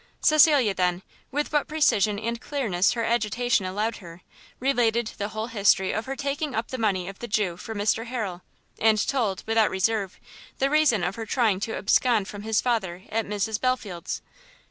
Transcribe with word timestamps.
Cecilia, 0.19 0.73
then, 0.73 1.03
with 1.29 1.53
what 1.53 1.67
precision 1.67 2.17
and 2.17 2.41
clearness 2.41 2.93
her 2.93 3.03
agitation 3.03 3.67
allowed 3.67 3.97
her, 3.97 4.23
related 4.59 5.11
the 5.19 5.27
whole 5.27 5.45
history 5.45 5.91
of 5.91 6.07
her 6.07 6.15
taking 6.15 6.55
up 6.55 6.69
the 6.69 6.79
money 6.79 7.07
of 7.07 7.19
the 7.19 7.27
Jew 7.27 7.55
for 7.55 7.75
Mr 7.75 8.07
Harrel, 8.07 8.41
and 8.79 9.07
told, 9.07 9.43
without 9.45 9.69
reserve, 9.69 10.19
the 10.57 10.71
reason 10.71 11.03
of 11.03 11.17
her 11.17 11.27
trying 11.27 11.59
to 11.59 11.77
abscond 11.77 12.27
from 12.27 12.41
his 12.41 12.61
father 12.61 13.03
at 13.09 13.27
Mrs 13.27 13.61
Belfield's. 13.61 14.23